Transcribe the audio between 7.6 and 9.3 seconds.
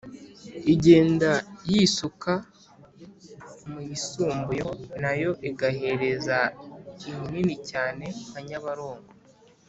cyane nka nyabarongo